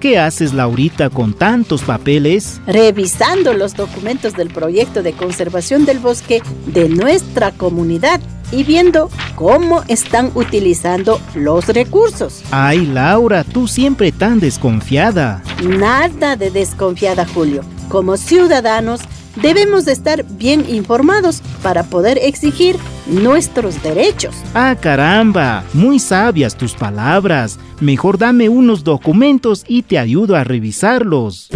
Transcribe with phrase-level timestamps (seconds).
[0.00, 2.58] ¿Qué haces, Laurita, con tantos papeles?
[2.66, 8.18] Revisando los documentos del proyecto de conservación del bosque de nuestra comunidad
[8.50, 12.42] y viendo cómo están utilizando los recursos.
[12.50, 15.42] Ay, Laura, tú siempre tan desconfiada.
[15.62, 17.62] Nada de desconfiada, Julio.
[17.90, 19.02] Como ciudadanos,
[19.36, 22.76] debemos de estar bien informados para poder exigir
[23.10, 24.34] nuestros derechos.
[24.54, 27.58] Ah, caramba, muy sabias tus palabras.
[27.80, 31.48] Mejor dame unos documentos y te ayudo a revisarlos.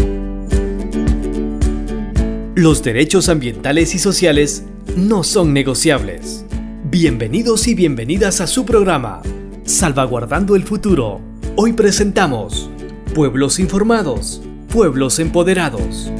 [2.55, 4.65] Los derechos ambientales y sociales
[4.97, 6.45] no son negociables.
[6.85, 9.23] Bienvenidos y bienvenidas a su programa,
[9.65, 11.21] Salvaguardando el Futuro.
[11.57, 12.71] Hoy presentamos
[13.15, 16.11] Pueblos Informados, Pueblos Empoderados.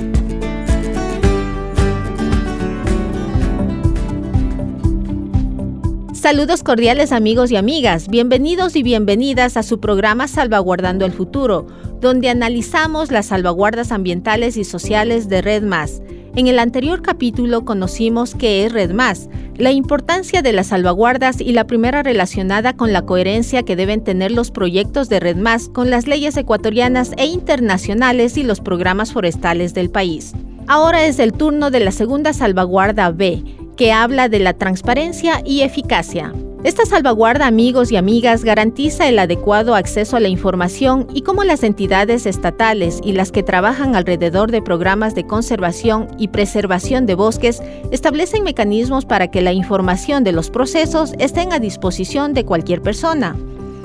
[6.25, 11.67] Saludos cordiales amigos y amigas, bienvenidos y bienvenidas a su programa Salvaguardando el Futuro,
[12.01, 16.01] donde analizamos las salvaguardas ambientales y sociales de Red Más.
[16.35, 21.53] En el anterior capítulo conocimos qué es Red Más, la importancia de las salvaguardas y
[21.53, 25.91] la primera relacionada con la coherencia que deben tener los proyectos de Red Más con
[25.91, 30.33] las leyes ecuatorianas e internacionales y los programas forestales del país.
[30.69, 33.45] Ahora es el turno de la segunda salvaguarda B,
[33.77, 36.33] que habla de la transparencia y eficacia.
[36.65, 41.63] Esta salvaguarda, amigos y amigas, garantiza el adecuado acceso a la información y cómo las
[41.63, 47.63] entidades estatales y las que trabajan alrededor de programas de conservación y preservación de bosques
[47.91, 53.37] establecen mecanismos para que la información de los procesos estén a disposición de cualquier persona.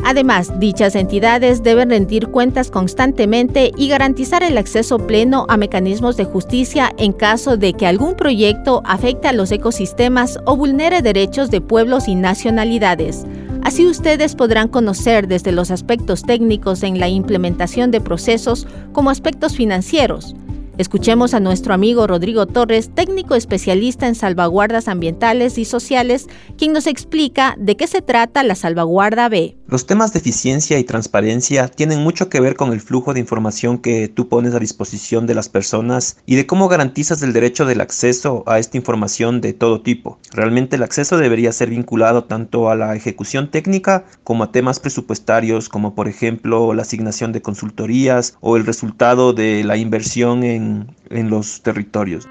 [0.04, 6.26] Además, dichas entidades deben rendir cuentas constantemente y garantizar el acceso pleno a mecanismos de
[6.26, 11.62] justicia en caso de que algún proyecto afecte a los ecosistemas o vulnere derechos de
[11.62, 13.26] pueblos y nacionalidades.
[13.62, 19.56] Así ustedes podrán conocer desde los aspectos técnicos en la implementación de procesos como aspectos
[19.56, 20.34] financieros.
[20.80, 26.28] Escuchemos a nuestro amigo Rodrigo Torres, técnico especialista en salvaguardas ambientales y sociales,
[26.58, 29.58] quien nos explica de qué se trata la salvaguarda B.
[29.68, 33.80] Los temas de eficiencia y transparencia tienen mucho que ver con el flujo de información
[33.80, 37.82] que tú pones a disposición de las personas y de cómo garantizas el derecho del
[37.82, 40.18] acceso a esta información de todo tipo.
[40.32, 45.68] Realmente el acceso debería ser vinculado tanto a la ejecución técnica como a temas presupuestarios
[45.68, 50.69] como por ejemplo la asignación de consultorías o el resultado de la inversión en
[51.10, 52.28] en, los territorios.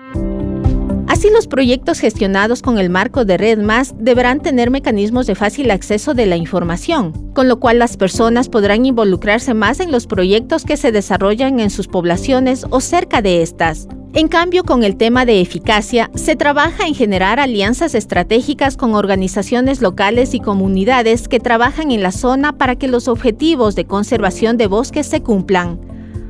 [1.06, 5.70] Así los proyectos gestionados con el marco de Red Más deberán tener mecanismos de fácil
[5.70, 10.64] acceso de la información, con lo cual las personas podrán involucrarse más en los proyectos
[10.64, 13.88] que se desarrollan en sus poblaciones o cerca de estas.
[14.14, 19.82] En cambio, con el tema de eficacia, se trabaja en generar alianzas estratégicas con organizaciones
[19.82, 24.66] locales y comunidades que trabajan en la zona para que los objetivos de conservación de
[24.66, 25.87] bosques se cumplan.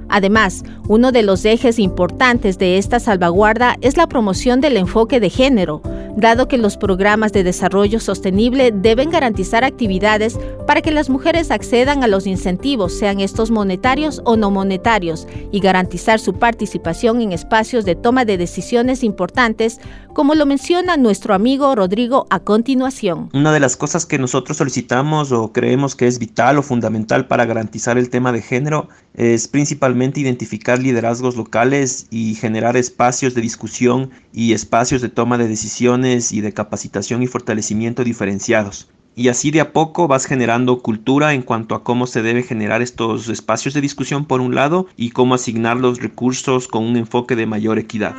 [0.08, 5.30] Además, uno de los ejes importantes de esta salvaguarda es la promoción del enfoque de
[5.30, 5.82] género,
[6.20, 12.02] dado que los programas de desarrollo sostenible deben garantizar actividades para que las mujeres accedan
[12.02, 17.84] a los incentivos, sean estos monetarios o no monetarios, y garantizar su participación en espacios
[17.84, 19.80] de toma de decisiones importantes,
[20.12, 23.30] como lo menciona nuestro amigo Rodrigo a continuación.
[23.32, 27.46] Una de las cosas que nosotros solicitamos o creemos que es vital o fundamental para
[27.46, 34.10] garantizar el tema de género es principalmente identificar liderazgos locales y generar espacios de discusión
[34.32, 38.88] y espacios de toma de decisiones y de capacitación y fortalecimiento diferenciados.
[39.14, 42.82] Y así de a poco vas generando cultura en cuanto a cómo se debe generar
[42.82, 47.34] estos espacios de discusión por un lado y cómo asignar los recursos con un enfoque
[47.36, 48.14] de mayor equidad.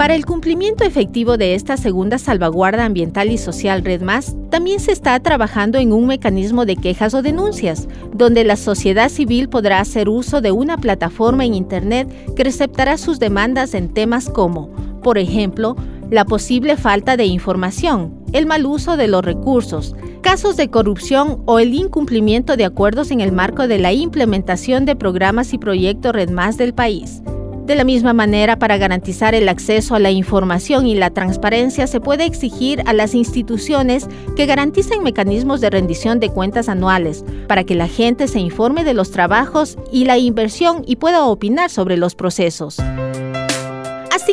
[0.00, 4.92] Para el cumplimiento efectivo de esta segunda salvaguarda ambiental y social Red Más, también se
[4.92, 10.08] está trabajando en un mecanismo de quejas o denuncias, donde la sociedad civil podrá hacer
[10.08, 14.70] uso de una plataforma en Internet que receptará sus demandas en temas como,
[15.02, 15.76] por ejemplo,
[16.10, 21.58] la posible falta de información, el mal uso de los recursos, casos de corrupción o
[21.60, 26.30] el incumplimiento de acuerdos en el marco de la implementación de programas y proyectos Red
[26.30, 27.22] Más del país.
[27.66, 32.00] De la misma manera, para garantizar el acceso a la información y la transparencia, se
[32.00, 37.76] puede exigir a las instituciones que garanticen mecanismos de rendición de cuentas anuales para que
[37.76, 42.16] la gente se informe de los trabajos y la inversión y pueda opinar sobre los
[42.16, 42.78] procesos.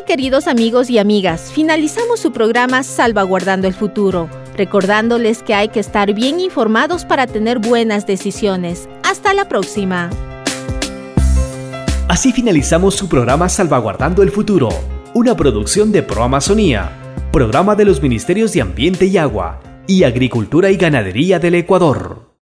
[0.05, 6.13] Queridos amigos y amigas, finalizamos su programa Salvaguardando el Futuro, recordándoles que hay que estar
[6.13, 8.87] bien informados para tener buenas decisiones.
[9.03, 10.09] Hasta la próxima.
[12.07, 14.69] Así finalizamos su programa Salvaguardando el Futuro,
[15.13, 16.89] una producción de Pro Amazonía,
[17.31, 22.26] programa de los Ministerios de Ambiente y Agua y Agricultura y Ganadería del Ecuador.